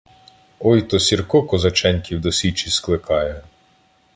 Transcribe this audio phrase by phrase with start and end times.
[0.59, 3.41] Ой то Сірко козаченьків до Січі скликає.